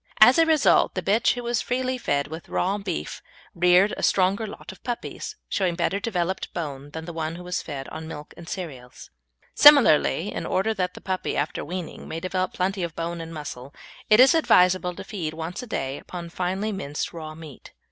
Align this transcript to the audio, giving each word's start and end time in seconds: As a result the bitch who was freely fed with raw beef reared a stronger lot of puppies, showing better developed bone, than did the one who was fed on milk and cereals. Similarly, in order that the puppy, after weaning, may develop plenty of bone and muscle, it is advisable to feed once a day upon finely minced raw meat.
As 0.19 0.39
a 0.39 0.47
result 0.47 0.95
the 0.95 1.03
bitch 1.03 1.33
who 1.35 1.43
was 1.43 1.61
freely 1.61 1.95
fed 1.99 2.25
with 2.25 2.49
raw 2.49 2.79
beef 2.79 3.21
reared 3.53 3.93
a 3.97 4.01
stronger 4.01 4.47
lot 4.47 4.71
of 4.71 4.83
puppies, 4.83 5.35
showing 5.47 5.75
better 5.75 5.99
developed 5.99 6.51
bone, 6.55 6.89
than 6.89 7.03
did 7.03 7.05
the 7.05 7.13
one 7.13 7.35
who 7.35 7.43
was 7.43 7.61
fed 7.61 7.87
on 7.89 8.07
milk 8.07 8.33
and 8.35 8.49
cereals. 8.49 9.11
Similarly, 9.53 10.33
in 10.33 10.47
order 10.47 10.73
that 10.73 10.95
the 10.95 11.01
puppy, 11.01 11.37
after 11.37 11.63
weaning, 11.63 12.07
may 12.07 12.19
develop 12.19 12.53
plenty 12.55 12.81
of 12.81 12.95
bone 12.95 13.21
and 13.21 13.31
muscle, 13.31 13.75
it 14.09 14.19
is 14.19 14.33
advisable 14.33 14.95
to 14.95 15.03
feed 15.03 15.35
once 15.35 15.61
a 15.61 15.67
day 15.67 15.99
upon 15.99 16.29
finely 16.29 16.71
minced 16.71 17.13
raw 17.13 17.35
meat. 17.35 17.71